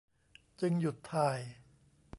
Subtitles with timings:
[0.61, 1.39] จึงหยุดถ่าย